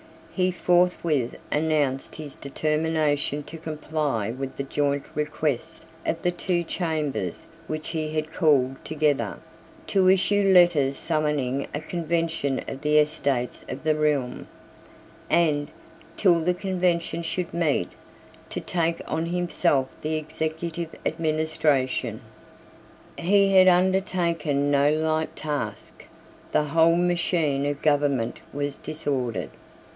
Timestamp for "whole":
26.63-26.95